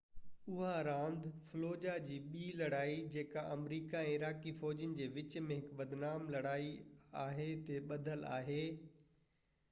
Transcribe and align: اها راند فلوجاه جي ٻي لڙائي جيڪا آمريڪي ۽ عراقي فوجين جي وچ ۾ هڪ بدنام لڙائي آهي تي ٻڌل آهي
اها 0.51 0.71
راند 0.87 1.21
فلوجاه 1.47 1.97
جي 2.07 2.15
ٻي 2.31 2.45
لڙائي 2.61 2.95
جيڪا 3.15 3.43
آمريڪي 3.55 3.99
۽ 4.05 4.13
عراقي 4.15 4.53
فوجين 4.61 4.95
جي 5.01 5.07
وچ 5.17 5.35
۾ 5.49 5.57
هڪ 5.59 5.77
بدنام 5.81 6.25
لڙائي 6.37 6.71
آهي 7.25 7.47
تي 7.69 7.77
ٻڌل 7.91 8.25
آهي 8.39 8.59